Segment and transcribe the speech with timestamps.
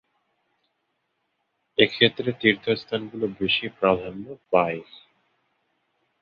[1.77, 4.81] এ ক্ষেত্রে তীর্থস্থানগুলো বেশি প্রাধান্য পায়।